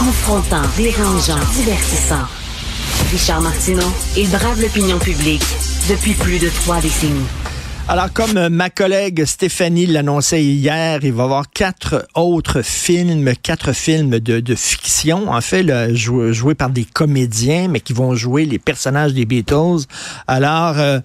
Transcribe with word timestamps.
Confrontant, 0.00 0.62
dérangeant, 0.78 1.38
divertissant. 1.52 2.24
Richard 3.12 3.42
Martineau, 3.42 3.92
il 4.16 4.30
brave 4.30 4.58
l'opinion 4.58 4.98
publique 4.98 5.44
depuis 5.90 6.14
plus 6.14 6.38
de 6.38 6.48
trois 6.48 6.80
décennies. 6.80 7.26
Alors, 7.86 8.10
comme 8.10 8.38
euh, 8.38 8.48
ma 8.48 8.70
collègue 8.70 9.26
Stéphanie 9.26 9.84
l'annonçait 9.84 10.42
hier, 10.42 11.00
il 11.02 11.12
va 11.12 11.24
y 11.24 11.26
avoir 11.26 11.50
quatre 11.50 12.08
autres 12.14 12.62
films, 12.62 13.34
quatre 13.42 13.74
films 13.74 14.20
de, 14.20 14.54
fiction, 14.54 15.30
en 15.30 15.42
fait, 15.42 15.94
joués 15.94 16.54
par 16.54 16.70
des 16.70 16.86
comédiens, 16.86 17.68
mais 17.68 17.80
qui 17.80 17.92
vont 17.92 18.14
jouer 18.14 18.46
les 18.46 18.58
personnages 18.58 19.12
des 19.12 19.26
Beatles. 19.26 19.84
Alors, 20.26 20.78
euh, 20.78 21.00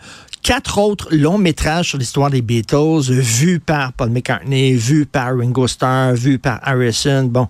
quatre 0.46 0.78
autres 0.78 1.08
longs 1.12 1.40
métrages 1.40 1.90
sur 1.90 1.98
l'histoire 1.98 2.30
des 2.30 2.44
Beatles, 2.44 3.10
vus 3.10 3.60
par 3.60 3.94
Paul 3.94 4.12
McCartney, 4.12 4.74
vus 4.76 5.08
par 5.08 5.36
Ringo 5.36 5.68
Starr, 5.68 6.14
vus 6.14 6.38
par 6.38 6.60
Harrison, 6.62 7.24
bon, 7.24 7.48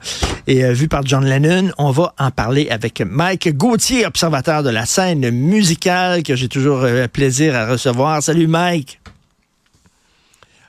et 0.48 0.64
euh, 0.64 0.72
vus 0.72 0.88
par 0.88 1.06
John 1.06 1.26
Lennon. 1.26 1.72
On 1.78 1.92
va 1.92 2.14
en 2.18 2.32
parler 2.32 2.70
avec 2.70 3.02
Mike 3.02 3.58
Gauthier, 3.58 4.06
observateur 4.06 4.64
de 4.64 4.70
la 4.70 4.86
scène 4.86 5.30
musicale, 5.30 6.24
que 6.24 6.38
j'ai 6.38 6.48
toujours 6.48 6.86
plaisir 7.12 7.54
à 7.54 7.68
recevoir. 7.68 8.24
Salut 8.24 8.48
Mike. 8.48 9.02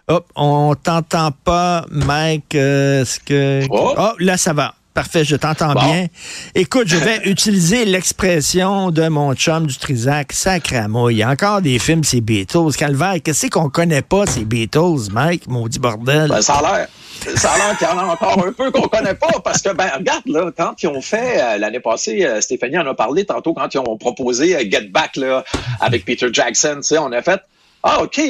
Hop, 0.08 0.26
on 0.34 0.74
t'entend 0.74 1.30
pas, 1.30 1.84
Mike. 1.90 2.56
Euh, 2.56 3.04
ce 3.04 3.20
que... 3.20 3.62
Oh. 3.70 3.94
oh. 3.96 4.12
là, 4.18 4.36
ça 4.36 4.52
va. 4.52 4.75
Parfait, 4.96 5.26
je 5.26 5.36
t'entends 5.36 5.74
bien. 5.74 6.06
Écoute, 6.54 6.88
je 6.88 6.96
vais 6.96 7.18
utiliser 7.26 7.84
l'expression 7.84 8.90
de 8.90 9.08
mon 9.08 9.34
chum 9.34 9.66
du 9.66 9.76
Trisac, 9.76 10.32
sacramo. 10.32 11.10
Il 11.10 11.18
y 11.18 11.22
a 11.22 11.28
encore 11.28 11.60
des 11.60 11.78
films, 11.78 12.02
c'est 12.02 12.22
Beatles. 12.22 12.74
Calvaire, 12.78 13.16
qu'est-ce 13.22 13.48
qu'on 13.48 13.68
connaît 13.68 14.00
pas, 14.00 14.24
ces 14.24 14.46
Beatles, 14.46 15.12
Mike, 15.12 15.48
maudit 15.48 15.80
bordel? 15.80 16.30
Ben, 16.30 16.40
ça 16.40 16.54
a 16.54 16.78
l'air. 16.78 16.88
Ça 17.36 17.50
a 17.50 17.58
l'air 17.58 17.76
qu'il 17.76 17.86
y 17.86 17.90
en 17.90 17.98
a 17.98 18.04
encore 18.04 18.42
un 18.46 18.52
peu 18.52 18.70
qu'on 18.70 18.88
connaît 18.88 19.14
pas 19.14 19.38
parce 19.44 19.60
que, 19.60 19.74
ben, 19.74 19.90
regarde, 19.98 20.26
là, 20.28 20.50
quand 20.56 20.82
ils 20.82 20.88
ont 20.88 21.02
fait, 21.02 21.42
euh, 21.42 21.58
l'année 21.58 21.80
passée, 21.80 22.24
euh, 22.24 22.40
Stéphanie 22.40 22.78
en 22.78 22.86
a 22.86 22.94
parlé 22.94 23.26
tantôt 23.26 23.52
quand 23.52 23.74
ils 23.74 23.78
ont 23.78 23.98
proposé 23.98 24.56
Get 24.70 24.88
Back, 24.94 25.16
là, 25.16 25.44
avec 25.78 26.06
Peter 26.06 26.28
Jackson, 26.32 26.76
tu 26.76 26.84
sais, 26.84 26.98
on 26.98 27.12
a 27.12 27.20
fait, 27.20 27.42
ah, 27.88 28.02
OK, 28.02 28.20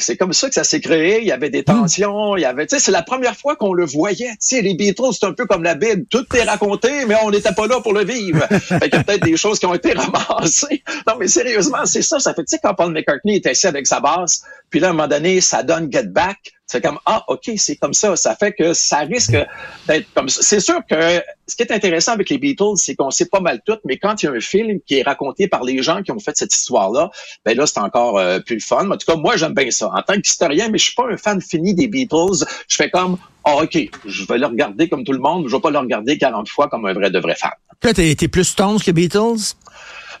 c'est 0.00 0.16
comme 0.16 0.32
ça 0.32 0.48
que 0.48 0.54
ça 0.54 0.64
s'est 0.64 0.80
créé. 0.80 1.20
Il 1.20 1.26
y 1.26 1.30
avait 1.30 1.48
des 1.48 1.60
hmm. 1.60 1.82
tensions. 1.82 2.36
Il 2.36 2.40
y 2.40 2.44
avait, 2.44 2.66
tu 2.66 2.74
sais, 2.74 2.84
c'est 2.84 2.90
la 2.90 3.02
première 3.02 3.36
fois 3.36 3.54
qu'on 3.54 3.72
le 3.72 3.86
voyait. 3.86 4.32
Tu 4.32 4.36
sais, 4.40 4.60
les 4.60 4.74
Beatles, 4.74 5.12
c'est 5.12 5.24
un 5.24 5.32
peu 5.32 5.46
comme 5.46 5.62
la 5.62 5.76
Bible. 5.76 6.04
Tout 6.10 6.24
est 6.34 6.42
raconté, 6.42 7.04
mais 7.06 7.14
on 7.22 7.30
n'était 7.30 7.52
pas 7.52 7.68
là 7.68 7.80
pour 7.80 7.92
le 7.92 8.04
vivre. 8.04 8.44
fait 8.48 8.90
qu'il 8.90 8.94
y 8.94 8.96
a 8.96 9.04
peut-être 9.04 9.22
des 9.22 9.36
choses 9.36 9.60
qui 9.60 9.66
ont 9.66 9.74
été 9.74 9.92
ramassées. 9.92 10.82
Non, 11.06 11.14
mais 11.16 11.28
sérieusement, 11.28 11.86
c'est 11.86 12.02
ça. 12.02 12.18
Ça 12.18 12.34
fait, 12.34 12.42
tu 12.42 12.56
sais, 12.56 12.60
quand 12.60 12.74
Paul 12.74 12.92
McCartney 12.92 13.36
était 13.36 13.50
assis 13.50 13.68
avec 13.68 13.86
sa 13.86 14.00
basse, 14.00 14.42
puis 14.68 14.80
là, 14.80 14.88
à 14.88 14.90
un 14.90 14.94
moment 14.94 15.06
donné, 15.06 15.40
ça 15.40 15.62
donne 15.62 15.92
Get 15.92 16.08
Back. 16.08 16.38
C'est 16.66 16.80
comme 16.80 16.98
ah 17.04 17.24
ok 17.28 17.50
c'est 17.56 17.76
comme 17.76 17.92
ça. 17.92 18.16
Ça 18.16 18.36
fait 18.36 18.52
que 18.52 18.72
ça 18.72 19.00
risque 19.00 19.36
d'être 19.86 20.06
comme 20.14 20.28
ça. 20.28 20.40
C'est 20.42 20.60
sûr 20.60 20.80
que 20.88 21.22
ce 21.46 21.56
qui 21.56 21.62
est 21.62 21.72
intéressant 21.72 22.12
avec 22.12 22.30
les 22.30 22.38
Beatles, 22.38 22.76
c'est 22.76 22.94
qu'on 22.94 23.10
sait 23.10 23.26
pas 23.26 23.40
mal 23.40 23.60
tout, 23.66 23.76
mais 23.84 23.98
quand 23.98 24.22
il 24.22 24.26
y 24.26 24.28
a 24.28 24.32
un 24.32 24.40
film 24.40 24.80
qui 24.86 24.98
est 24.98 25.02
raconté 25.02 25.46
par 25.46 25.62
les 25.62 25.82
gens 25.82 26.02
qui 26.02 26.10
ont 26.10 26.18
fait 26.18 26.36
cette 26.36 26.54
histoire-là, 26.54 27.10
ben 27.44 27.56
là 27.56 27.66
c'est 27.66 27.80
encore 27.80 28.18
euh, 28.18 28.40
plus 28.40 28.60
fun. 28.60 28.90
En 28.90 28.96
tout 28.96 29.06
cas, 29.06 29.16
moi 29.16 29.36
j'aime 29.36 29.54
bien 29.54 29.70
ça. 29.70 29.90
En 29.94 30.02
tant 30.02 30.18
qu'historien, 30.18 30.68
mais 30.70 30.78
je 30.78 30.84
suis 30.84 30.94
pas 30.94 31.06
un 31.10 31.16
fan 31.16 31.40
fini 31.40 31.74
des 31.74 31.86
Beatles. 31.86 32.46
Je 32.68 32.76
fais 32.76 32.90
comme 32.90 33.18
ah 33.44 33.56
ok, 33.62 33.78
je 34.06 34.26
vais 34.26 34.38
le 34.38 34.46
regarder 34.46 34.88
comme 34.88 35.04
tout 35.04 35.12
le 35.12 35.18
monde, 35.18 35.46
je 35.48 35.54
vais 35.54 35.60
pas 35.60 35.70
le 35.70 35.78
regarder 35.78 36.16
40 36.16 36.48
fois 36.48 36.68
comme 36.68 36.86
un 36.86 36.94
vrai 36.94 37.10
de 37.10 37.18
vrai 37.18 37.34
fan. 37.34 37.50
Toi, 37.80 37.90
été 37.90 38.28
plus 38.28 38.44
Stones 38.44 38.80
que 38.80 38.90
Beatles? 38.90 39.54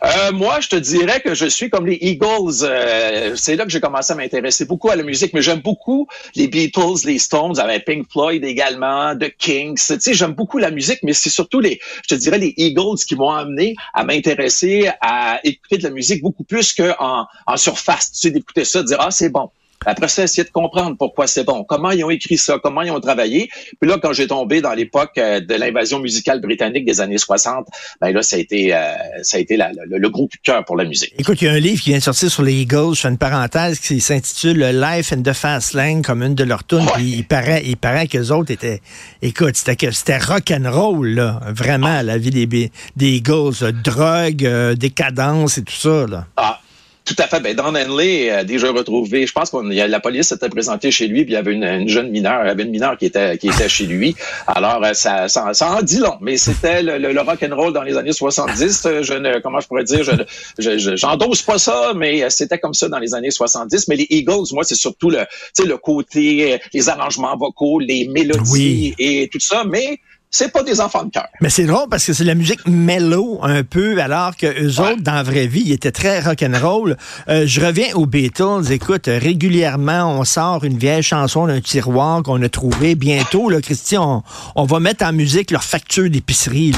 Euh, 0.02 0.32
moi, 0.32 0.60
je 0.60 0.68
te 0.68 0.76
dirais 0.76 1.20
que 1.20 1.34
je 1.34 1.46
suis 1.46 1.70
comme 1.70 1.86
les 1.86 1.98
Eagles. 2.00 2.62
Euh, 2.62 3.36
c'est 3.36 3.56
là 3.56 3.64
que 3.64 3.70
j'ai 3.70 3.80
commencé 3.80 4.12
à 4.12 4.16
m'intéresser 4.16 4.64
beaucoup 4.64 4.90
à 4.90 4.96
la 4.96 5.02
musique, 5.02 5.32
mais 5.34 5.42
j'aime 5.42 5.60
beaucoup 5.60 6.06
les 6.34 6.48
Beatles, 6.48 7.06
les 7.06 7.18
Stones, 7.18 7.58
avec 7.58 7.84
Pink 7.84 8.10
Floyd 8.10 8.44
également, 8.44 9.16
The 9.16 9.34
Kings. 9.36 9.80
Tu 9.86 10.00
sais, 10.00 10.14
j'aime 10.14 10.32
beaucoup 10.32 10.58
la 10.58 10.70
musique, 10.70 11.00
mais 11.02 11.12
c'est 11.12 11.30
surtout 11.30 11.60
les, 11.60 11.80
je 12.02 12.14
te 12.14 12.20
dirais, 12.20 12.38
les 12.38 12.54
Eagles 12.56 12.98
qui 13.06 13.16
m'ont 13.16 13.30
amené 13.30 13.74
à 13.92 14.04
m'intéresser 14.04 14.90
à 15.00 15.40
écouter 15.44 15.78
de 15.78 15.84
la 15.84 15.90
musique 15.90 16.22
beaucoup 16.22 16.44
plus 16.44 16.72
qu'en 16.72 17.26
en 17.46 17.56
surface. 17.56 18.12
Tu 18.12 18.18
sais, 18.20 18.30
d'écouter 18.30 18.64
ça, 18.64 18.82
de 18.82 18.86
dire 18.86 18.98
ah 19.00 19.10
c'est 19.10 19.28
bon. 19.28 19.50
Après 19.86 20.08
ça, 20.08 20.24
essayer 20.24 20.44
de 20.44 20.50
comprendre 20.50 20.96
pourquoi 20.96 21.26
c'est 21.26 21.44
bon, 21.44 21.64
comment 21.64 21.90
ils 21.90 22.04
ont 22.04 22.10
écrit 22.10 22.36
ça, 22.36 22.58
comment 22.62 22.82
ils 22.82 22.90
ont 22.90 23.00
travaillé? 23.00 23.50
Puis 23.80 23.88
là, 23.88 23.98
quand 24.02 24.12
j'ai 24.12 24.26
tombé 24.26 24.60
dans 24.60 24.72
l'époque 24.72 25.12
euh, 25.18 25.40
de 25.40 25.54
l'invasion 25.54 25.98
musicale 25.98 26.40
britannique 26.40 26.84
des 26.84 27.00
années 27.00 27.18
60, 27.18 27.66
ben 28.00 28.12
là, 28.12 28.22
ça 28.22 28.36
a 28.36 28.38
été, 28.38 28.74
euh, 28.74 28.94
ça 29.22 29.36
a 29.36 29.40
été 29.40 29.56
le, 29.56 30.08
gros 30.08 30.26
coup 30.28 30.36
de 30.36 30.42
cœur 30.42 30.64
pour 30.64 30.76
la 30.76 30.84
musique. 30.84 31.12
Écoute, 31.18 31.40
il 31.42 31.46
y 31.46 31.48
a 31.48 31.52
un 31.52 31.58
livre 31.58 31.82
qui 31.82 31.90
vient 31.90 31.98
de 31.98 32.04
sortir 32.04 32.30
sur 32.30 32.42
les 32.42 32.54
Eagles, 32.54 32.94
je 32.94 33.00
fais 33.00 33.08
une 33.08 33.18
parenthèse, 33.18 33.80
qui 33.80 34.00
s'intitule 34.00 34.58
Life 34.58 35.12
in 35.12 35.22
the 35.22 35.32
Fast 35.32 35.74
Lane, 35.74 36.02
comme 36.02 36.22
une 36.22 36.34
de 36.34 36.44
leurs 36.44 36.64
tunes. 36.64 36.86
Puis 36.94 37.04
il 37.04 37.24
paraît, 37.24 37.62
il 37.64 37.76
paraît 37.76 38.06
que 38.06 38.18
les 38.18 38.30
autres 38.30 38.50
étaient, 38.50 38.80
écoute, 39.22 39.56
c'était, 39.56 39.90
c'était 39.92 40.18
rock 40.18 40.50
and 40.50 40.70
roll, 40.70 41.08
là, 41.08 41.40
vraiment, 41.48 42.02
la 42.02 42.18
vie 42.18 42.30
des, 42.30 42.46
des 42.46 42.70
Eagles, 43.10 43.72
drogue, 43.84 44.44
euh, 44.44 44.74
décadence 44.74 45.58
et 45.58 45.62
tout 45.62 45.74
ça, 45.74 46.06
là. 46.06 46.26
Ah. 46.36 46.60
Tout 47.04 47.14
à 47.18 47.26
fait. 47.26 47.40
Ben, 47.40 47.54
Don 47.54 47.74
Henley 47.74 48.30
a 48.30 48.44
déjà 48.44 48.70
retrouvé, 48.70 49.26
je 49.26 49.32
pense 49.32 49.50
que 49.50 49.58
la 49.58 50.00
police 50.00 50.28
s'était 50.28 50.48
présentée 50.48 50.90
chez 50.90 51.06
lui, 51.06 51.24
puis 51.24 51.34
il 51.34 51.36
y 51.36 51.38
avait 51.38 51.52
une, 51.52 51.86
jeune 51.86 52.10
mineure, 52.10 52.44
il 52.44 52.48
y 52.48 52.50
avait 52.50 52.62
une 52.62 52.70
mineure 52.70 52.96
qui 52.96 53.04
était, 53.04 53.36
qui 53.36 53.48
était 53.48 53.68
chez 53.68 53.84
lui. 53.84 54.16
Alors, 54.46 54.82
euh, 54.82 54.94
ça, 54.94 55.28
ça, 55.28 55.52
ça 55.52 55.70
en 55.72 55.82
dit 55.82 55.98
long, 55.98 56.16
mais 56.22 56.38
c'était 56.38 56.82
le, 56.82 56.96
le, 56.96 57.20
rock 57.20 57.42
and 57.42 57.54
roll 57.54 57.74
dans 57.74 57.82
les 57.82 57.98
années 57.98 58.12
70. 58.12 58.88
Je 59.02 59.14
ne, 59.14 59.38
comment 59.40 59.60
je 59.60 59.68
pourrais 59.68 59.84
dire, 59.84 60.02
je, 60.58 60.96
j'endosse 60.96 61.42
pas 61.42 61.58
ça, 61.58 61.92
mais 61.94 62.30
c'était 62.30 62.58
comme 62.58 62.74
ça 62.74 62.88
dans 62.88 62.98
les 62.98 63.14
années 63.14 63.30
70. 63.30 63.86
Mais 63.88 63.96
les 63.96 64.06
Eagles, 64.08 64.46
moi, 64.52 64.64
c'est 64.64 64.74
surtout 64.74 65.10
le, 65.10 65.26
le 65.62 65.76
côté, 65.76 66.58
les 66.72 66.88
arrangements 66.88 67.36
vocaux, 67.36 67.80
les 67.80 68.08
mélodies 68.08 68.94
et 68.98 69.28
tout 69.30 69.40
ça, 69.40 69.64
mais 69.64 69.98
c'est 70.34 70.50
pas 70.50 70.64
des 70.64 70.80
enfants 70.80 71.04
de 71.04 71.10
cœur. 71.10 71.28
Mais 71.40 71.48
c'est 71.48 71.64
drôle 71.64 71.88
parce 71.88 72.04
que 72.04 72.12
c'est 72.12 72.24
la 72.24 72.34
musique 72.34 72.66
mellow 72.66 73.38
un 73.44 73.62
peu, 73.62 74.00
alors 74.00 74.36
que 74.36 74.46
eux 74.46 74.80
autres, 74.80 75.00
dans 75.00 75.12
la 75.12 75.22
vraie 75.22 75.46
vie, 75.46 75.62
ils 75.66 75.72
étaient 75.72 75.92
très 75.92 76.18
rock'n'roll. 76.18 76.96
Euh, 77.28 77.44
je 77.46 77.60
reviens 77.60 77.94
aux 77.94 78.06
Beatles. 78.06 78.72
Écoute, 78.72 79.06
régulièrement, 79.06 80.18
on 80.18 80.24
sort 80.24 80.64
une 80.64 80.76
vieille 80.76 81.04
chanson 81.04 81.46
d'un 81.46 81.60
tiroir 81.60 82.24
qu'on 82.24 82.42
a 82.42 82.48
trouvé. 82.48 82.96
Bientôt, 82.96 83.48
là, 83.48 83.60
Christian, 83.60 84.24
on, 84.56 84.64
va 84.64 84.80
mettre 84.80 85.04
en 85.04 85.12
musique 85.12 85.52
leur 85.52 85.62
facture 85.62 86.10
d'épicerie. 86.10 86.72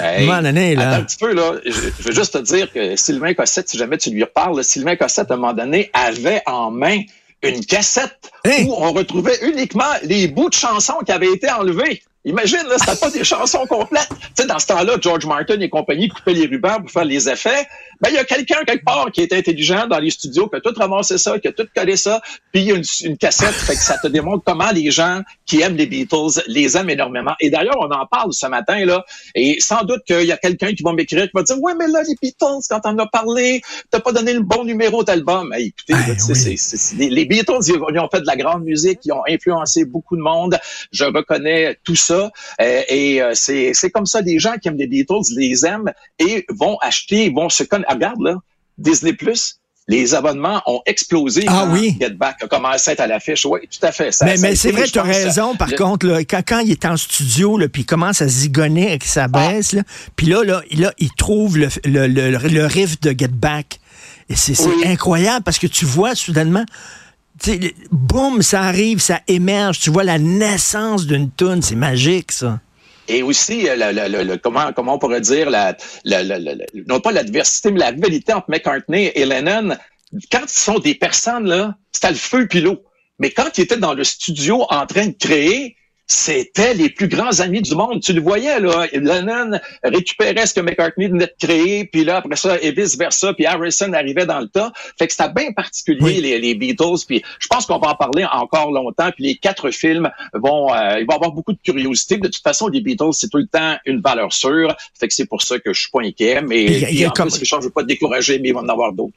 Hey, 0.00 0.26
un 0.30 1.02
petit 1.02 1.18
peu, 1.18 1.34
là. 1.34 1.56
Je, 1.66 2.02
veux 2.02 2.14
juste 2.14 2.32
te 2.32 2.38
dire 2.38 2.72
que 2.72 2.96
Sylvain 2.96 3.34
Cossette, 3.34 3.68
si 3.68 3.76
jamais 3.76 3.98
tu 3.98 4.08
lui 4.08 4.24
reparles, 4.24 4.64
Sylvain 4.64 4.96
Cossette, 4.96 5.30
à 5.30 5.34
un 5.34 5.36
moment 5.36 5.52
donné, 5.52 5.90
avait 5.92 6.40
en 6.46 6.70
main 6.70 7.02
une 7.42 7.62
cassette 7.66 8.30
où 8.46 8.74
on 8.78 8.94
retrouvait 8.94 9.38
uniquement 9.42 9.92
les 10.02 10.28
bouts 10.28 10.48
de 10.48 10.54
chansons 10.54 11.00
qui 11.04 11.12
avaient 11.12 11.30
été 11.30 11.50
enlevés. 11.50 12.00
Imagine, 12.26 12.62
là, 12.68 12.76
c'était 12.78 12.98
pas 12.98 13.10
des 13.10 13.22
chansons 13.22 13.66
complètes. 13.66 14.08
Tu 14.08 14.42
sais, 14.42 14.46
dans 14.46 14.58
ce 14.58 14.66
temps-là, 14.68 14.96
George 14.98 15.26
Martin 15.26 15.60
et 15.60 15.68
compagnie 15.68 16.08
coupaient 16.08 16.32
les 16.32 16.46
rubans 16.46 16.80
pour 16.80 16.90
faire 16.90 17.04
les 17.04 17.28
effets. 17.28 17.66
Ben, 18.00 18.08
il 18.10 18.14
y 18.14 18.18
a 18.18 18.24
quelqu'un 18.24 18.64
quelque 18.66 18.84
part 18.84 19.10
qui 19.12 19.20
est 19.20 19.32
intelligent 19.34 19.86
dans 19.86 19.98
les 19.98 20.08
studios, 20.08 20.48
qui 20.48 20.56
a 20.56 20.60
tout 20.60 20.72
ramassé 20.74 21.18
ça, 21.18 21.38
qui 21.38 21.48
a 21.48 21.52
tout 21.52 21.66
collé 21.76 21.96
ça, 21.96 22.22
puis 22.50 22.62
il 22.62 22.68
y 22.68 22.72
a 22.72 22.76
une, 22.76 23.18
cassette, 23.18 23.54
fait 23.54 23.74
que 23.74 23.82
ça 23.82 23.98
te 23.98 24.08
démontre 24.08 24.42
comment 24.44 24.70
les 24.72 24.90
gens 24.90 25.20
qui 25.44 25.60
aiment 25.60 25.76
les 25.76 25.86
Beatles 25.86 26.40
les 26.46 26.76
aiment 26.78 26.88
énormément. 26.88 27.34
Et 27.40 27.50
d'ailleurs, 27.50 27.76
on 27.78 27.90
en 27.90 28.06
parle 28.06 28.32
ce 28.32 28.46
matin, 28.46 28.84
là, 28.86 29.04
et 29.34 29.60
sans 29.60 29.82
doute 29.84 30.02
qu'il 30.06 30.24
y 30.24 30.32
a 30.32 30.38
quelqu'un 30.38 30.72
qui 30.72 30.82
va 30.82 30.94
m'écrire, 30.94 31.24
qui 31.24 31.32
va 31.34 31.42
dire, 31.42 31.60
ouais, 31.60 31.74
mais 31.78 31.88
là, 31.88 32.02
les 32.08 32.14
Beatles, 32.22 32.64
quand 32.70 32.80
on 32.84 32.98
a 32.98 33.06
parlé, 33.06 33.60
t'as 33.90 34.00
pas 34.00 34.12
donné 34.12 34.32
le 34.32 34.40
bon 34.40 34.64
numéro 34.64 35.04
d'album. 35.04 35.52
Hey, 35.52 35.66
écoutez, 35.66 35.92
ben 35.92 36.18
c'est, 36.18 36.96
les, 36.96 37.24
Beatles, 37.26 37.60
ils 37.68 37.98
ont 37.98 38.08
fait 38.08 38.20
de 38.20 38.26
la 38.26 38.36
grande 38.36 38.64
musique, 38.64 39.00
ils 39.04 39.12
ont 39.12 39.22
influencé 39.28 39.84
beaucoup 39.84 40.16
de 40.16 40.22
monde. 40.22 40.58
Je 40.90 41.04
reconnais 41.04 41.78
tout 41.84 41.96
ça. 41.96 42.13
Euh, 42.14 42.82
et 42.88 43.22
euh, 43.22 43.32
c'est, 43.34 43.90
comme 43.92 44.06
ça, 44.06 44.22
des 44.22 44.38
gens 44.38 44.54
qui 44.60 44.68
aiment 44.68 44.76
les 44.76 44.86
Beatles 44.86 45.22
les 45.36 45.64
aiment 45.66 45.92
et 46.18 46.44
vont 46.48 46.76
acheter, 46.80 47.30
vont 47.30 47.48
se 47.48 47.64
connaître. 47.64 47.88
Ah, 47.90 47.94
regarde, 47.94 48.20
là, 48.20 48.36
Disney+, 48.78 49.12
Plus, 49.12 49.58
les 49.86 50.14
abonnements 50.14 50.62
ont 50.66 50.80
explosé. 50.86 51.44
Ah 51.46 51.68
oui. 51.70 51.96
Get 52.00 52.10
Back 52.10 52.42
a 52.42 52.48
commencé 52.48 52.90
à 52.90 52.92
être 52.94 53.00
à 53.00 53.06
l'affiche. 53.06 53.44
Oui, 53.44 53.60
tout 53.70 53.84
à 53.86 53.92
fait. 53.92 54.10
mais, 54.22 54.56
c'est 54.56 54.72
vrai, 54.72 54.86
tu 54.86 54.98
as 54.98 55.02
raison. 55.02 55.56
Par 55.56 55.70
contre, 55.74 56.06
là, 56.06 56.24
quand, 56.24 56.60
il 56.60 56.70
est 56.70 56.84
en 56.86 56.96
studio, 56.96 57.58
puis 57.70 57.82
il 57.82 57.86
commence 57.86 58.22
à 58.22 58.28
zigonner 58.28 58.88
avec 58.88 59.04
sa 59.04 59.24
ah. 59.24 59.28
baisse, 59.28 59.76
puis 60.16 60.26
là, 60.26 60.42
là, 60.42 60.62
il 60.98 61.10
trouve 61.16 61.58
le, 61.58 61.68
le, 61.84 62.06
le, 62.06 62.66
riff 62.66 63.00
de 63.00 63.14
Get 63.16 63.28
Back. 63.28 63.80
Et 64.30 64.36
c'est, 64.36 64.56
incroyable 64.86 65.42
parce 65.44 65.58
que 65.58 65.66
tu 65.66 65.84
vois 65.84 66.14
soudainement 66.14 66.64
boum, 67.90 68.42
ça 68.42 68.62
arrive, 68.62 69.00
ça 69.00 69.20
émerge. 69.28 69.80
Tu 69.80 69.90
vois 69.90 70.04
la 70.04 70.18
naissance 70.18 71.06
d'une 71.06 71.30
tune, 71.30 71.62
c'est 71.62 71.76
magique, 71.76 72.32
ça. 72.32 72.60
Et 73.06 73.22
aussi, 73.22 73.68
euh, 73.68 73.76
le, 73.76 74.36
comment, 74.36 74.72
comment 74.72 74.94
on 74.94 74.98
pourrait 74.98 75.20
dire, 75.20 75.50
la, 75.50 75.76
non 76.86 77.00
pas 77.00 77.12
l'adversité, 77.12 77.70
mais 77.70 77.80
la 77.80 77.90
rivalité 77.90 78.32
entre 78.32 78.48
McCartney 78.48 79.12
et 79.14 79.26
Lennon, 79.26 79.76
quand 80.32 80.44
ils 80.44 80.48
sont 80.48 80.78
des 80.78 80.94
personnes, 80.94 81.46
là, 81.46 81.76
c'était 81.92 82.10
le 82.10 82.14
feu 82.14 82.46
puis 82.48 82.60
l'eau. 82.60 82.82
Mais 83.18 83.30
quand 83.30 83.58
ils 83.58 83.62
étaient 83.62 83.76
dans 83.76 83.94
le 83.94 84.04
studio 84.04 84.64
en 84.70 84.86
train 84.86 85.08
de 85.08 85.16
créer, 85.18 85.76
c'était 86.06 86.74
les 86.74 86.90
plus 86.90 87.08
grands 87.08 87.40
amis 87.40 87.62
du 87.62 87.74
monde. 87.74 88.02
Tu 88.02 88.12
le 88.12 88.20
voyais, 88.20 88.60
là. 88.60 88.86
Lennon 88.92 89.58
récupérait 89.82 90.46
ce 90.46 90.54
que 90.54 90.60
McCartney 90.60 91.08
venait 91.08 91.26
de 91.26 91.46
créer, 91.46 91.86
puis 91.86 92.04
là, 92.04 92.18
après 92.18 92.36
ça, 92.36 92.58
et 92.60 92.72
vice-versa, 92.72 93.32
puis 93.32 93.46
Harrison 93.46 93.92
arrivait 93.92 94.26
dans 94.26 94.40
le 94.40 94.48
tas. 94.48 94.72
Fait 94.98 95.06
que 95.06 95.12
c'était 95.12 95.32
bien 95.32 95.52
particulier, 95.52 96.20
les, 96.20 96.38
les, 96.38 96.54
Beatles, 96.54 97.04
puis 97.06 97.22
je 97.38 97.46
pense 97.48 97.66
qu'on 97.66 97.78
va 97.78 97.88
en 97.88 97.94
parler 97.94 98.26
encore 98.30 98.70
longtemps, 98.70 99.10
puis 99.14 99.24
les 99.24 99.36
quatre 99.36 99.70
films 99.70 100.10
vont... 100.34 100.72
Euh, 100.72 101.00
il 101.00 101.06
va 101.06 101.14
y 101.14 101.16
avoir 101.16 101.32
beaucoup 101.32 101.52
de 101.52 101.58
curiosité. 101.62 102.18
De 102.18 102.28
toute 102.28 102.42
façon, 102.42 102.68
les 102.68 102.80
Beatles, 102.80 103.12
c'est 103.12 103.28
tout 103.28 103.38
le 103.38 103.46
temps 103.46 103.76
une 103.86 104.00
valeur 104.00 104.32
sûre. 104.32 104.74
Fait 104.98 105.08
que 105.08 105.14
c'est 105.14 105.26
pour 105.26 105.42
ça 105.42 105.58
que 105.58 105.72
je 105.72 105.80
suis 105.80 105.90
pas 105.90 106.02
inquiet, 106.02 106.42
mais 106.42 106.64
il 106.64 106.98
y 106.98 107.04
a, 107.04 107.10
comme... 107.10 107.30
plus, 107.30 107.44
je 107.44 107.56
veux 107.56 107.70
pas 107.70 107.82
te 107.82 107.88
décourager, 107.88 108.38
mais 108.38 108.48
il 108.48 108.54
va 108.54 108.60
en 108.60 108.68
avoir 108.68 108.92
d'autres. 108.92 109.14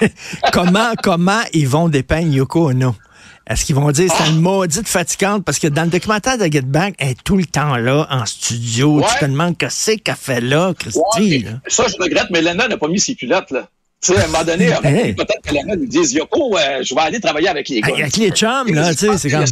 comment, 0.52 0.92
comment 1.02 1.40
ils 1.52 1.68
vont 1.68 1.88
dépeindre 1.88 2.32
Yoko 2.34 2.70
Ono? 2.70 2.94
Est-ce 3.46 3.64
qu'ils 3.64 3.74
vont 3.74 3.90
dire 3.90 4.10
c'est 4.16 4.30
une 4.30 4.40
maudite 4.40 4.88
fatigante? 4.88 5.44
Parce 5.44 5.58
que 5.58 5.66
dans 5.66 5.84
le 5.84 5.90
documentaire 5.90 6.38
de 6.38 6.44
Get 6.44 6.62
Back, 6.62 6.94
elle 6.98 7.10
est 7.10 7.22
tout 7.24 7.36
le 7.36 7.46
temps 7.46 7.76
là, 7.76 8.06
en 8.10 8.26
studio. 8.26 9.02
Tu 9.12 9.18
te 9.18 9.24
demandes 9.24 9.56
que 9.56 9.68
c'est 9.68 9.96
qu'elle 9.96 10.14
fait 10.14 10.40
là, 10.40 10.72
Christy. 10.78 11.46
Ça, 11.66 11.84
je 11.88 12.02
regrette, 12.02 12.26
mais 12.30 12.42
Lena 12.42 12.68
n'a 12.68 12.76
pas 12.76 12.88
mis 12.88 13.00
ses 13.00 13.14
culottes, 13.14 13.50
là. 13.50 13.68
Tu 14.02 14.14
sais, 14.14 14.20
à 14.20 14.24
un 14.24 14.26
moment 14.28 14.44
donné, 14.44 14.66
peut-être 14.82 15.42
que 15.44 15.54
Lena 15.54 15.76
nous 15.76 15.86
dise 15.86 16.12
Yoko, 16.12 16.56
euh, 16.56 16.82
je 16.82 16.94
vais 16.94 17.00
aller 17.02 17.20
travailler 17.20 17.48
avec 17.48 17.68
les 17.68 17.80
gars. 17.80 17.92
Avec 17.92 18.16
les 18.16 18.30
chums, 18.30 18.72
là, 18.72 18.94
tu 18.94 19.06
sais, 19.06 19.18
c'est 19.18 19.30
comme 19.30 19.44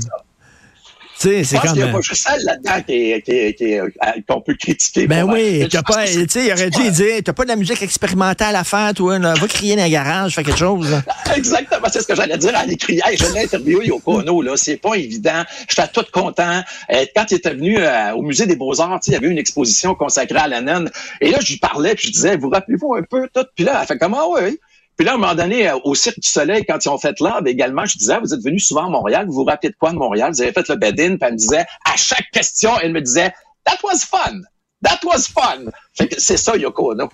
sais, 1.19 1.44
c'est 1.44 1.59
comme. 1.59 1.70
Il 1.75 1.82
n'y 1.82 1.88
a 1.88 1.93
pas 1.93 2.00
juste 2.00 2.26
celle 2.26 2.43
là-dedans 2.44 2.82
euh, 2.91 4.20
qu'on 4.29 4.41
peut 4.41 4.55
critiquer. 4.55 5.06
Ben 5.06 5.25
oui, 5.25 5.67
t'as 5.70 5.82
pas, 5.82 6.06
tu 6.06 6.26
sais, 6.29 6.47
il 6.47 6.53
aurait 6.53 6.70
dû 6.70 6.91
dire, 6.91 7.20
t'as 7.25 7.32
pas 7.32 7.44
de 7.44 7.49
la 7.49 7.56
musique 7.56 7.82
expérimentale 7.82 8.56
à 8.56 8.65
faire, 8.65 8.93
toi, 8.94 9.19
va 9.19 9.49
crier 9.49 9.76
dans 9.76 9.85
le 9.85 9.91
garage, 9.91 10.35
fais 10.35 10.44
quelque 10.44 10.59
chose. 10.59 11.00
Exactement, 11.37 11.88
c'est 11.91 12.03
ce 12.03 12.06
que 12.06 12.15
j'allais 12.15 12.38
dire 12.38 12.56
à 12.56 12.65
l'écrire. 12.65 13.03
je 13.17 13.35
l'ai 13.35 13.44
interviewé 13.44 13.87
Yoko 13.87 14.20
Ono, 14.20 14.43
là, 14.43 14.56
c'est 14.56 14.76
pas 14.76 14.94
évident. 14.94 15.44
J'étais 15.69 15.88
tout 15.88 16.05
content. 16.12 16.62
Euh, 16.93 17.05
quand 17.15 17.31
il 17.31 17.35
était 17.35 17.50
venu 17.50 17.79
euh, 17.79 18.12
au 18.12 18.23
musée 18.23 18.47
des 18.47 18.56
Beaux-Arts, 18.56 19.00
il 19.06 19.12
y 19.12 19.17
avait 19.17 19.29
une 19.29 19.38
exposition 19.38 19.94
consacrée 19.94 20.38
à 20.38 20.49
Lennon. 20.49 20.87
Et 21.21 21.31
là, 21.31 21.38
je 21.41 21.53
lui 21.53 21.59
parlais, 21.59 21.94
puis 21.94 22.09
je 22.09 22.12
disais, 22.12 22.37
vous 22.37 22.50
rappelez-vous 22.50 22.94
un 22.94 23.03
peu 23.03 23.29
tout? 23.32 23.47
Puis 23.55 23.64
là, 23.64 23.79
elle 23.81 23.87
fait 23.87 23.99
comment, 23.99 24.32
oui. 24.32 24.59
Puis 24.99 25.05
là, 25.06 25.12
à 25.12 25.15
un 25.15 25.19
moment 25.19 25.35
donné, 25.37 25.69
euh, 25.71 25.79
au 25.85 25.95
Cirque 25.95 26.19
du 26.19 26.29
Soleil, 26.29 26.65
quand 26.69 26.85
ils 26.85 26.89
ont 26.89 26.99
fait 26.99 27.19
l'art, 27.21 27.41
également, 27.47 27.87
je 27.87 27.97
disais, 27.97 28.19
vous 28.19 28.35
êtes 28.35 28.43
venu 28.43 28.59
souvent 28.59 28.89
à 28.89 28.91
Montréal, 28.91 29.27
vous 29.27 29.35
vous 29.35 29.45
rappelez 29.45 29.71
de 29.71 29.77
quoi 29.79 29.93
de 29.93 29.97
Montréal? 29.97 30.33
Vous 30.35 30.43
avez 30.43 30.50
fait 30.50 30.69
le 30.69 30.75
bed-in, 30.75 31.11
puis 31.11 31.19
elle 31.23 31.33
me 31.35 31.39
disait, 31.39 31.65
à 31.85 31.97
chaque 31.97 32.29
question, 32.33 32.73
elle 32.83 32.93
me 32.93 33.00
disait, 33.00 33.33
that 33.65 33.77
was 33.85 34.00
fun. 34.00 34.41
That 34.83 34.99
was 35.05 35.29
fun. 35.33 35.71
C'est 36.19 36.37
ça, 36.37 36.56
Yoko 36.56 36.93
Ono. 36.93 37.09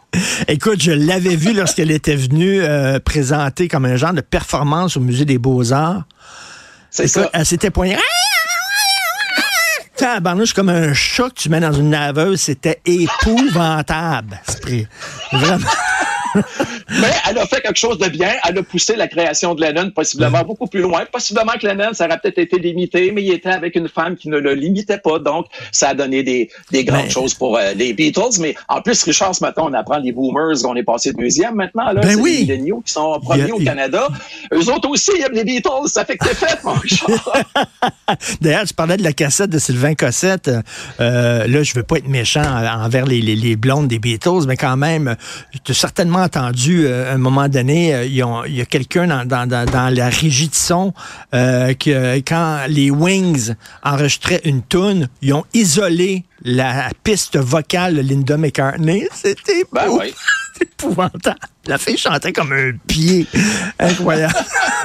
Écoute, 0.49 0.81
je 0.81 0.93
l'avais 0.93 1.37
vu 1.37 1.53
lorsqu'elle 1.53 1.91
était 1.91 2.17
venue 2.17 2.63
euh, 2.63 2.99
présenter 3.01 3.69
comme 3.69 3.85
un 3.85 3.97
genre 3.97 4.15
de 4.15 4.23
performance 4.23 4.97
au 4.97 5.01
Musée 5.01 5.27
des 5.27 5.39
Beaux-Arts. 5.39 6.05
C'est 6.91 7.07
ça. 7.07 7.29
Elle 7.35 7.45
s'était 7.45 7.71
poignée. 7.71 7.99
Tabarnouche, 9.97 10.55
comme 10.55 10.71
un 10.71 10.95
chat 10.95 11.29
que 11.29 11.35
tu 11.35 11.49
mets 11.51 11.61
dans 11.61 11.73
une 11.73 11.91
naveuse, 11.91 12.41
c'était 12.41 12.81
épouvantable. 12.87 14.41
Vraiment. 15.33 15.69
Mais 16.91 17.11
elle 17.29 17.39
a 17.39 17.47
fait 17.47 17.61
quelque 17.61 17.79
chose 17.79 17.99
de 17.99 18.09
bien. 18.09 18.33
Elle 18.49 18.59
a 18.59 18.63
poussé 18.63 18.97
la 18.97 19.09
création 19.09 19.55
de 19.55 19.61
Lennon 19.61 19.91
possiblement 19.91 20.43
beaucoup 20.43 20.67
plus 20.67 20.81
loin. 20.81 21.05
Possiblement 21.11 21.53
que 21.61 21.67
Lennon, 21.67 21.93
ça 21.93 22.07
aurait 22.07 22.19
peut-être 22.19 22.39
été 22.39 22.59
limité, 22.59 23.13
mais 23.13 23.23
il 23.23 23.33
était 23.33 23.51
avec 23.51 23.77
une 23.77 23.89
femme 23.89 24.17
qui 24.17 24.29
ne 24.29 24.39
le 24.39 24.55
limitait 24.55 24.99
pas. 24.99 25.19
Donc, 25.19 25.47
ça 25.73 25.91
a 25.91 25.95
donné 25.95 26.23
des, 26.23 26.51
des 26.71 26.85
grandes 26.85 27.11
choses 27.11 27.35
pour 27.35 27.57
euh, 27.57 27.73
les 27.75 27.93
Beatles. 27.93 28.41
Mais 28.41 28.55
en 28.69 28.83
plus, 28.83 29.03
Richard, 29.05 29.35
ce 29.35 29.43
matin, 29.43 29.63
on 29.65 29.73
apprend 29.73 29.99
les 29.99 30.13
Boomers, 30.13 30.65
on 30.65 30.75
est 30.77 30.83
passé 30.83 31.13
deuxième 31.13 31.55
maintenant. 31.55 31.93
Là, 31.93 32.01
ben 32.01 32.19
oui. 32.21 32.45
les 32.47 32.57
Millennials 32.57 32.83
qui 32.85 32.93
sont 32.93 33.19
premiers 33.21 33.53
au 33.53 33.59
Canada. 33.59 34.09
Eux 34.53 34.71
autres 34.71 34.89
aussi 34.89 35.13
ils 35.17 35.23
aiment 35.23 35.33
les 35.33 35.45
Beatles. 35.45 35.87
Ça 35.87 36.05
fait 36.05 36.17
que 36.17 36.29
t'es 36.29 36.35
fait, 36.35 36.63
mon 36.65 36.73
Richard. 36.73 37.43
D'ailleurs, 38.41 38.65
tu 38.65 38.75
parlais 38.75 38.97
de 38.97 39.03
la 39.03 39.13
cassette 39.13 39.51
de 39.51 39.59
Sylvain 39.59 39.95
Cossette. 39.95 40.51
Euh, 41.01 41.47
là, 41.47 41.63
je 41.63 41.75
veux 41.75 41.83
pas 41.83 41.97
être 41.97 42.09
méchant 42.09 42.43
envers 42.43 43.07
les, 43.07 43.21
les, 43.21 43.37
les 43.37 43.57
blondes 43.57 43.89
des 43.89 43.99
Beatles, 43.99 44.47
mais 44.47 44.57
quand 44.57 44.77
même, 44.77 45.17
tu 45.65 45.75
certainement 45.75 46.24
entendu 46.25 46.87
euh, 46.87 47.11
à 47.11 47.15
un 47.15 47.19
moment 47.19 47.49
donné, 47.49 47.95
euh, 47.95 48.05
il 48.07 48.15
y 48.55 48.61
a 48.61 48.65
quelqu'un 48.65 49.25
dans, 49.25 49.95
la 49.95 50.09
régie 50.09 50.49
de 50.49 50.55
son 50.55 50.93
euh, 51.35 51.75
que 51.75 52.19
quand 52.21 52.61
les 52.69 52.91
Wings 52.91 53.55
enregistraient 53.83 54.41
une 54.45 54.63
tune, 54.63 55.09
ils 55.23 55.35
ont 55.35 55.45
isolé 55.53 56.25
la 56.43 56.91
piste 57.03 57.39
vocale 57.39 57.97
de 57.97 58.01
Linda 58.01 58.37
McCartney. 58.37 59.07
C'était 59.15 59.65
ben 59.73 59.89
épouvantable. 60.61 61.39
La 61.67 61.79
fille 61.79 61.97
chantait 61.97 62.33
comme 62.33 62.53
un 62.53 62.73
pied. 62.87 63.27
Incroyable. 63.79 64.35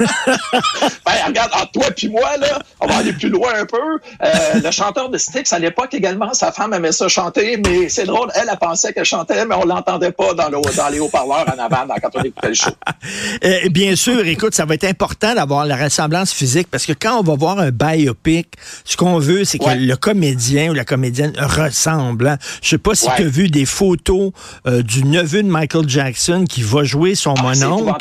ben, 0.00 1.12
regarde, 1.26 1.50
entre 1.54 1.72
toi 1.72 1.86
et 2.02 2.08
moi, 2.08 2.36
là, 2.38 2.58
on 2.80 2.86
va 2.86 2.96
aller 2.96 3.12
plus 3.12 3.28
loin 3.28 3.50
un 3.54 3.66
peu. 3.66 3.76
Euh, 3.76 4.60
le 4.62 4.70
chanteur 4.70 5.10
de 5.10 5.18
Styx, 5.18 5.52
à 5.52 5.58
l'époque 5.58 5.92
également, 5.92 6.32
sa 6.32 6.52
femme 6.52 6.72
aimait 6.72 6.92
ça 6.92 7.08
chanter, 7.08 7.60
mais 7.64 7.88
c'est 7.88 8.04
drôle, 8.06 8.30
elle, 8.34 8.48
elle 8.50 8.58
pensait 8.58 8.92
qu'elle 8.92 9.04
chantait, 9.04 9.44
mais 9.44 9.54
on 9.54 9.64
l'entendait 9.64 10.12
pas 10.12 10.34
dans, 10.34 10.48
dans 10.48 10.88
les 10.90 11.00
haut-parleurs 11.00 11.46
en 11.48 11.58
avant 11.58 11.86
quand 12.02 12.10
on 12.14 12.22
écoutait 12.22 12.48
le 12.48 12.54
show. 12.54 12.70
Bien 13.70 13.96
sûr, 13.96 14.26
écoute, 14.26 14.54
ça 14.54 14.64
va 14.64 14.74
être 14.74 14.84
important 14.84 15.34
d'avoir 15.34 15.66
la 15.66 15.76
ressemblance 15.76 16.32
physique 16.32 16.68
parce 16.70 16.86
que 16.86 16.92
quand 16.92 17.18
on 17.18 17.22
va 17.22 17.34
voir 17.34 17.58
un 17.58 17.70
biopic, 17.70 18.48
ce 18.84 18.96
qu'on 18.96 19.18
veut, 19.18 19.44
c'est 19.44 19.58
que 19.58 19.70
le 19.70 19.96
comédien 19.96 20.70
ou 20.70 20.74
la 20.74 20.84
comédienne 20.84 21.32
ressemble. 21.38 22.28
Hein. 22.28 22.38
Je 22.62 22.70
sais 22.70 22.78
pas 22.78 22.94
si 22.94 23.06
tu 23.16 23.22
as 23.22 23.28
vu 23.28 23.48
des 23.48 23.66
photos 23.66 24.32
euh, 24.66 24.82
du 24.82 25.04
neveu 25.04 25.42
de 25.42 25.48
Michael 25.48 25.88
Jackson 25.88 26.44
qui 26.48 26.62
va 26.70 26.84
jouer 26.84 27.14
son 27.14 27.34
ah, 27.38 27.42
mononcle. 27.42 27.92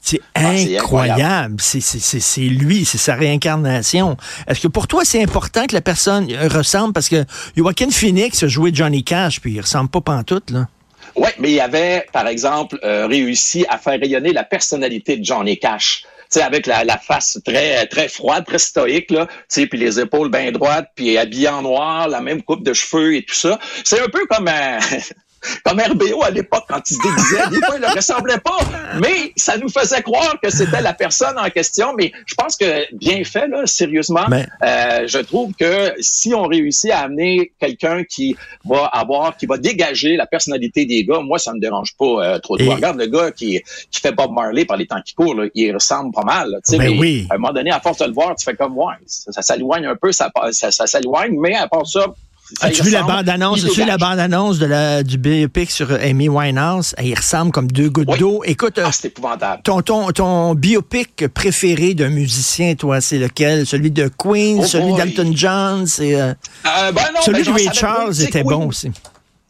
C'est 0.00 0.20
ah, 0.34 0.50
incroyable. 0.50 1.56
C'est 1.60 2.40
lui, 2.42 2.84
c'est 2.84 2.98
sa 2.98 3.16
réincarnation. 3.16 4.16
Est-ce 4.46 4.60
que 4.60 4.68
pour 4.68 4.86
toi, 4.86 5.04
c'est 5.04 5.20
important 5.20 5.66
que 5.66 5.74
la 5.74 5.80
personne 5.80 6.28
ressemble? 6.48 6.92
Parce 6.92 7.08
que 7.08 7.24
Joaquin 7.56 7.90
Phoenix 7.90 8.42
a 8.44 8.48
joué 8.48 8.70
Johnny 8.72 9.02
Cash, 9.02 9.40
puis 9.40 9.54
il 9.54 9.60
ressemble 9.60 9.90
pas 9.90 10.00
pantoute, 10.00 10.50
là. 10.50 10.68
Oui, 11.16 11.30
mais 11.38 11.52
il 11.52 11.60
avait, 11.60 12.06
par 12.12 12.28
exemple, 12.28 12.78
euh, 12.84 13.06
réussi 13.06 13.64
à 13.68 13.78
faire 13.78 13.98
rayonner 13.98 14.32
la 14.32 14.44
personnalité 14.44 15.16
de 15.16 15.24
Johnny 15.24 15.58
Cash. 15.58 16.04
sais, 16.28 16.42
avec 16.42 16.66
la, 16.66 16.84
la, 16.84 16.98
face 16.98 17.38
très 17.44 17.86
très 17.86 18.08
froide, 18.08 18.44
très 18.46 18.58
stoïque, 18.58 19.10
là, 19.10 19.26
puis 19.48 19.68
les 19.72 19.98
épaules 19.98 20.30
bien 20.30 20.52
droites, 20.52 20.88
puis 20.94 21.16
habillé 21.16 21.48
en 21.48 21.62
noir, 21.62 22.08
la 22.08 22.20
même 22.20 22.42
coupe 22.42 22.62
de 22.62 22.74
cheveux 22.74 23.16
et 23.16 23.24
tout 23.24 23.34
ça. 23.34 23.58
C'est 23.82 24.00
un 24.00 24.08
peu 24.08 24.26
comme 24.28 24.46
un, 24.46 24.78
comme 25.64 25.80
RBO 25.80 26.22
à 26.22 26.30
l'époque 26.30 26.64
quand 26.68 26.80
il 26.90 26.94
se 26.94 27.02
déguisait. 27.02 27.50
Des 27.50 27.64
fois, 27.64 27.76
il 27.76 27.82
ne 27.82 27.94
ressemblait 27.94 28.38
pas, 28.38 28.58
mais 29.00 29.32
ça 29.36 29.56
nous 29.58 29.68
faisait 29.68 30.02
croire 30.02 30.36
que 30.42 30.50
c'était 30.50 30.82
la 30.82 30.92
personne 30.92 31.38
en 31.38 31.48
question. 31.50 31.94
Mais 31.96 32.12
je 32.26 32.34
pense 32.34 32.56
que 32.56 32.94
bien 32.94 33.24
fait, 33.24 33.48
là, 33.48 33.66
sérieusement, 33.66 34.26
euh, 34.30 35.06
je 35.06 35.18
trouve 35.18 35.52
que 35.54 35.92
si 36.00 36.34
on 36.34 36.44
réussit 36.44 36.90
à 36.90 37.00
amener 37.00 37.52
quelqu'un 37.58 38.04
qui 38.04 38.36
va 38.64 38.84
avoir, 38.86 39.36
qui 39.36 39.46
va 39.46 39.58
dégager 39.58 40.16
la 40.16 40.26
personnalité 40.26 40.86
des 40.86 41.04
gars, 41.04 41.20
moi, 41.20 41.38
ça 41.38 41.52
me 41.52 41.60
dérange 41.60 41.94
pas 41.98 42.04
euh, 42.04 42.38
trop. 42.38 42.54
Regarde 42.54 42.98
le 42.98 43.06
gars 43.06 43.30
qui, 43.30 43.60
qui 43.90 44.00
fait 44.00 44.12
Bob 44.12 44.32
Marley 44.32 44.64
par 44.64 44.76
les 44.76 44.86
temps 44.86 45.00
qui 45.04 45.14
courent, 45.14 45.34
là, 45.34 45.46
il 45.54 45.72
ressemble 45.72 46.12
pas 46.12 46.24
mal. 46.24 46.58
Ben 46.70 46.78
mais 46.78 46.88
oui. 46.88 47.26
À 47.30 47.34
un 47.34 47.38
moment 47.38 47.52
donné, 47.52 47.70
à 47.70 47.80
force 47.80 47.98
de 47.98 48.06
le 48.06 48.12
voir, 48.12 48.34
tu 48.36 48.44
fais 48.44 48.54
comme 48.54 48.76
ouais, 48.76 48.94
ça, 49.06 49.42
s'éloigne 49.42 49.86
un 49.86 49.96
peu, 49.96 50.12
ça, 50.12 50.30
ça, 50.52 50.70
ça 50.70 50.86
s'éloigne, 50.86 51.38
mais 51.38 51.54
à 51.54 51.68
part 51.68 51.86
ça, 51.86 52.06
As-tu 52.60 52.82
vu 52.84 52.90
la 52.90 53.02
bande-annonce? 53.02 53.64
As-tu 53.64 53.80
vu 53.80 53.86
la 53.86 53.98
bande-annonce 53.98 54.58
de 54.58 54.66
la, 54.66 55.02
du 55.02 55.18
biopic 55.18 55.70
sur 55.70 55.90
Amy 55.92 56.28
Winehouse? 56.28 56.94
Il 57.02 57.14
ressemble 57.14 57.50
comme 57.50 57.70
deux 57.70 57.90
gouttes 57.90 58.18
d'eau. 58.18 58.42
Écoute, 58.44 58.78
ah, 58.82 58.90
c'est 58.92 59.08
épouvantable. 59.08 59.62
Ton, 59.64 59.82
ton, 59.82 60.10
ton 60.12 60.54
biopic 60.54 61.26
préféré 61.28 61.94
d'un 61.94 62.08
musicien, 62.08 62.74
toi, 62.74 63.00
c'est 63.00 63.18
lequel? 63.18 63.66
Celui 63.66 63.90
de 63.90 64.08
Queen, 64.16 64.60
oh 64.60 64.66
celui 64.66 64.94
d'Alton 64.94 65.32
John? 65.34 65.86
C'est, 65.86 66.14
euh... 66.14 66.32
euh 66.66 66.92
ben 66.92 67.02
celui 67.24 67.42
ben, 67.42 67.52
de 67.52 67.54
Ray 67.54 67.68
Charles 67.72 68.22
était 68.22 68.44
bon 68.44 68.68
aussi. 68.68 68.90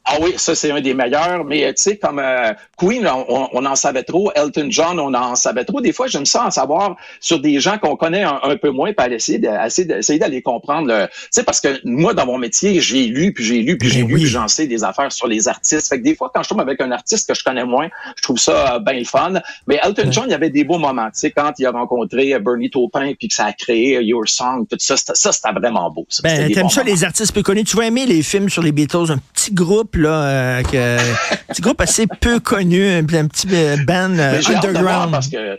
Ah 0.09 0.19
oui, 0.21 0.35
ça 0.37 0.55
c'est 0.55 0.71
un 0.71 0.81
des 0.81 0.95
meilleurs, 0.95 1.45
mais 1.45 1.75
tu 1.75 1.83
sais, 1.83 1.97
comme 1.97 2.21
euh, 2.21 2.53
Queen, 2.77 3.07
on, 3.09 3.67
en 3.67 3.75
savait 3.75 4.05
trop, 4.05 4.31
Elton 4.37 4.69
John, 4.71 5.01
on 5.01 5.13
en 5.15 5.35
savait 5.35 5.65
trop. 5.65 5.81
Des 5.81 5.93
fois, 5.93 6.07
j'aime 6.07 6.27
ça 6.27 6.47
en 6.47 6.51
savoir 6.53 6.97
sur 7.19 7.41
des 7.41 7.59
gens 7.59 7.79
qu'on 7.79 7.97
connaît 7.97 8.23
un, 8.23 8.57
peu 8.57 8.71
moins, 8.71 8.93
pas 8.93 9.09
essayer 9.09 9.39
d'essayer 9.39 10.19
d'aller 10.21 10.43
comprendre. 10.43 11.09
Tu 11.09 11.27
sais, 11.31 11.43
parce 11.43 11.61
que 11.61 11.81
moi, 11.85 12.15
dans 12.15 12.25
mon 12.25 12.39
métier, 12.39 12.81
j'ai 12.81 13.07
lu, 13.07 13.33
puis 13.33 13.45
j'ai 13.45 13.63
lu, 13.63 13.79
puis 13.79 13.89
j'ai 13.89 14.03
lu, 14.03 14.15
puis 14.15 14.27
j'en 14.27 14.47
sais 14.47 14.69
des 14.69 14.85
affaires 14.85 15.11
sur 15.11 15.27
les 15.27 15.49
artistes. 15.49 15.89
Fait 15.89 15.99
que 15.99 16.05
des 16.05 16.15
fois, 16.15 16.31
quand 16.33 16.45
je 16.45 16.51
tombe 16.51 16.61
avec 16.61 16.81
un 16.81 16.93
artiste 16.93 17.29
que 17.29 17.37
je 17.37 17.43
connais 17.43 17.65
moins, 17.65 17.89
je 18.17 18.23
trouve 18.23 18.39
ça 18.39 18.77
euh, 18.77 18.79
bien 18.79 19.03
fun. 19.05 19.33
Mais 19.67 19.81
Elton 19.83 20.13
John, 20.13 20.25
il 20.29 20.31
y 20.31 20.35
avait 20.35 20.51
des 20.51 20.63
beaux 20.63 20.79
moments, 20.79 21.07
tu 21.07 21.19
sais, 21.19 21.31
quand 21.33 21.53
il 21.59 21.67
a 21.67 21.73
rencontré 21.73 22.33
euh, 22.33 22.39
Bernie 22.39 22.71
Taupin, 22.71 23.13
puis 23.19 23.27
que 23.27 23.35
ça 23.35 23.47
a 23.47 23.53
créé 23.53 24.01
Your 24.05 24.29
Song, 24.29 24.67
tout 24.71 24.77
ça, 24.79 24.97
ça, 24.97 25.33
c'était 25.33 25.53
vraiment 25.53 25.91
beau. 25.91 26.07
Ça, 26.09 26.23
ben, 26.23 26.53
t'aimes 26.53 26.71
ça, 26.71 26.85
les 26.85 27.03
artistes 27.03 27.35
peu 27.35 27.43
connus. 27.43 27.65
Tu 27.65 27.77
vas 27.77 27.87
aimer 27.87 28.07
les 28.07 28.23
films 28.23 28.49
sur 28.49 28.63
les 28.63 28.71
Beatles, 28.71 29.11
un 29.11 29.19
petit 29.35 29.53
groupe, 29.53 29.96
là, 29.97 30.23
euh, 30.23 30.63
que, 30.63 30.99
un 30.99 31.53
petit 31.53 31.63
groupe 31.63 31.81
assez 31.81 32.07
peu 32.07 32.41
connu, 32.41 32.89
un, 32.89 33.05
petit 33.05 33.49
euh, 33.53 33.77
band 33.85 34.19
euh, 34.19 34.41
underground. 34.49 35.11
Parce 35.11 35.29
que 35.29 35.59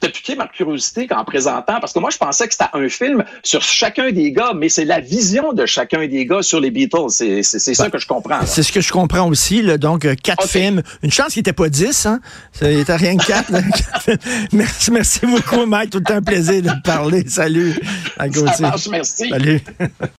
t'as 0.00 0.08
piqué 0.08 0.34
ma 0.34 0.48
curiosité 0.48 1.06
en 1.10 1.24
présentant, 1.24 1.78
parce 1.80 1.92
que 1.92 1.98
moi, 2.00 2.10
je 2.10 2.18
pensais 2.18 2.46
que 2.48 2.52
c'était 2.52 2.70
un 2.72 2.88
film 2.88 3.24
sur 3.42 3.62
chacun 3.62 4.10
des 4.10 4.32
gars, 4.32 4.52
mais 4.54 4.68
c'est 4.68 4.84
la 4.84 5.00
vision 5.00 5.52
de 5.52 5.64
chacun 5.64 6.06
des 6.06 6.26
gars 6.26 6.42
sur 6.42 6.60
les 6.60 6.70
Beatles. 6.70 7.10
C'est 7.10 7.42
ça 7.42 7.84
ben, 7.84 7.90
que 7.90 7.98
je 7.98 8.06
comprends. 8.06 8.44
C'est 8.44 8.62
ce 8.62 8.72
que 8.72 8.80
je 8.80 8.92
comprends 8.92 9.28
aussi. 9.28 9.62
Là. 9.62 9.78
Donc, 9.78 10.06
quatre 10.22 10.48
films. 10.48 10.82
Une 11.02 11.12
chance 11.12 11.32
qu'il 11.32 11.40
n'était 11.40 11.52
pas 11.52 11.68
dix. 11.68 12.06
Hein? 12.06 12.20
Il 12.60 12.80
était 12.80 12.96
rien 12.96 13.16
que 13.16 13.26
quatre. 13.26 13.52
merci, 14.52 14.90
merci 14.90 15.20
beaucoup, 15.24 15.64
Mike. 15.66 15.90
Tout 15.90 15.98
le 15.98 16.04
temps 16.04 16.14
un 16.14 16.22
plaisir 16.22 16.62
de 16.62 16.70
te 16.70 16.82
parler. 16.82 17.24
Salut. 17.28 17.78
À 18.18 18.30
Ça 18.30 18.60
marche, 18.60 18.88
merci. 18.88 19.28
Salut. 19.30 19.60